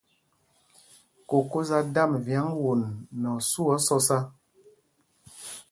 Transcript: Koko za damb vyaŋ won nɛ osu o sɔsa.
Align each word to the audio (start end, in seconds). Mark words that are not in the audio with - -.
Koko 1.29 1.59
za 1.69 1.79
damb 1.93 2.15
vyaŋ 2.25 2.47
won 2.61 2.81
nɛ 3.21 3.27
osu 3.37 3.61
o 3.73 3.75
sɔsa. 3.85 4.17